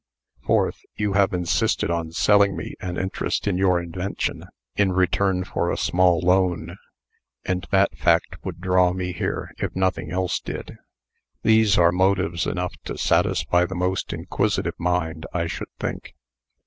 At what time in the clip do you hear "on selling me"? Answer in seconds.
1.91-2.73